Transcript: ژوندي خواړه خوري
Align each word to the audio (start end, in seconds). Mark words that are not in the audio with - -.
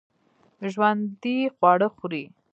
ژوندي 0.73 1.35
خواړه 1.55 1.87
خوري 1.97 2.23